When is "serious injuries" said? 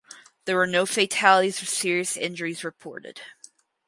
1.67-2.63